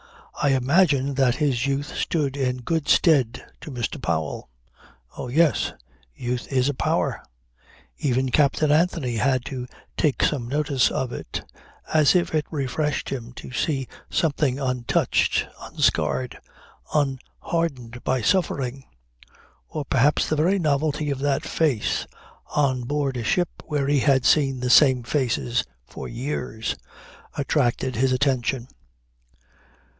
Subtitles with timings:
[0.41, 4.01] I imagine that his youth stood in good stead to Mr.
[4.01, 4.49] Powell.
[5.15, 5.73] Oh, yes.
[6.15, 7.21] Youth is a power.
[7.99, 11.41] Even Captain Anthony had to take some notice of it,
[11.93, 16.39] as if it refreshed him to see something untouched, unscarred,
[16.95, 18.85] unhardened by suffering.
[19.69, 22.07] Or perhaps the very novelty of that face,
[22.55, 26.75] on board a ship where he had seen the same faces for years,
[27.37, 28.67] attracted his attention.